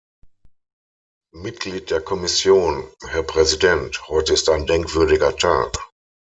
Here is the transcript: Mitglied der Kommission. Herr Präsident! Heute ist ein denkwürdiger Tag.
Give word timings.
Mitglied 1.35 1.91
der 1.91 2.01
Kommission. 2.01 2.85
Herr 3.05 3.21
Präsident! 3.21 4.07
Heute 4.07 4.33
ist 4.33 4.49
ein 4.49 4.65
denkwürdiger 4.65 5.35
Tag. 5.37 5.77